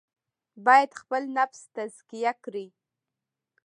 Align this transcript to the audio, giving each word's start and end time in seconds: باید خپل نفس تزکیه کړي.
باید 0.65 0.91
خپل 1.01 1.21
نفس 1.37 1.61
تزکیه 1.75 2.33
کړي. 2.43 2.67